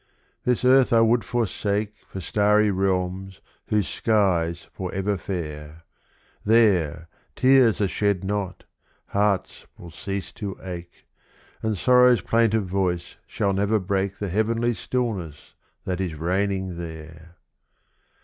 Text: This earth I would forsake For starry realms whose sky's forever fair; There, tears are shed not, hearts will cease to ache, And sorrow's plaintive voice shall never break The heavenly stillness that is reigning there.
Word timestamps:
This 0.45 0.65
earth 0.65 0.91
I 0.91 1.01
would 1.01 1.23
forsake 1.23 1.93
For 2.07 2.21
starry 2.21 2.71
realms 2.71 3.39
whose 3.67 3.87
sky's 3.87 4.63
forever 4.73 5.15
fair; 5.15 5.83
There, 6.43 7.07
tears 7.35 7.79
are 7.81 7.87
shed 7.87 8.23
not, 8.23 8.63
hearts 9.09 9.67
will 9.77 9.91
cease 9.91 10.31
to 10.31 10.57
ache, 10.63 11.05
And 11.61 11.77
sorrow's 11.77 12.21
plaintive 12.21 12.65
voice 12.65 13.17
shall 13.27 13.53
never 13.53 13.77
break 13.77 14.17
The 14.17 14.29
heavenly 14.29 14.73
stillness 14.73 15.53
that 15.83 16.01
is 16.01 16.15
reigning 16.15 16.77
there. 16.77 17.35